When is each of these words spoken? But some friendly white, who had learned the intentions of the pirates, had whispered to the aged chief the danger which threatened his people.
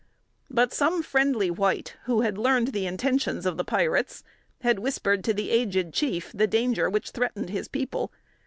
But 0.49 0.73
some 0.73 1.03
friendly 1.03 1.51
white, 1.51 1.95
who 2.05 2.21
had 2.21 2.35
learned 2.35 2.69
the 2.69 2.87
intentions 2.87 3.45
of 3.45 3.55
the 3.55 3.63
pirates, 3.63 4.23
had 4.61 4.79
whispered 4.79 5.23
to 5.25 5.33
the 5.35 5.51
aged 5.51 5.93
chief 5.93 6.31
the 6.33 6.47
danger 6.47 6.89
which 6.89 7.11
threatened 7.11 7.51
his 7.51 7.67
people. 7.67 8.11